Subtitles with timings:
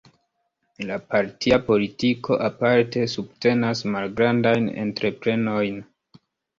[0.91, 5.83] La partia politiko aparte subtenas malgrandajn entreprenojn.